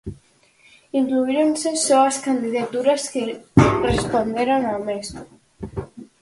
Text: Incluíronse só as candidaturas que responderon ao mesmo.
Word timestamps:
Incluíronse 0.99 1.69
só 1.87 1.99
as 2.11 2.17
candidaturas 2.27 3.01
que 3.13 3.23
responderon 3.89 4.61
ao 4.67 4.79
mesmo. 4.89 5.21